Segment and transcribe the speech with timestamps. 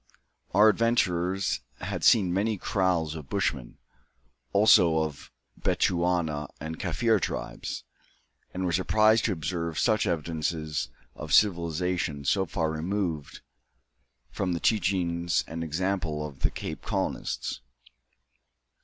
[0.55, 3.77] Our adventurers had seen many kraals of Bushmen,
[4.51, 7.83] also of Bechuana and Kaffir tribes,
[8.51, 13.41] and were surprised to observe such evidences of civilisation so far removed
[14.31, 17.61] from the teachings and example of the Cape Colonists.